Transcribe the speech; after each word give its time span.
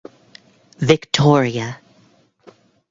Victoria. 0.79 1.77